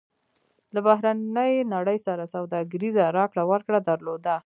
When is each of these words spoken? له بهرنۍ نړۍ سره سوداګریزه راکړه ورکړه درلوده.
له 0.73 0.79
بهرنۍ 0.87 1.53
نړۍ 1.73 1.97
سره 2.07 2.31
سوداګریزه 2.35 3.03
راکړه 3.17 3.43
ورکړه 3.51 3.79
درلوده. 3.89 4.35